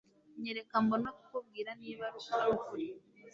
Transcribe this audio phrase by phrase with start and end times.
[0.41, 2.05] nyereka mbone kukubwira niba
[2.37, 2.87] ari ukuri